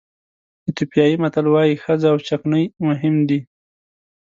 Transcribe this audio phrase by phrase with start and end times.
[0.65, 3.39] ایتیوپیایي متل وایي ښځه او چکنۍ مهم دي.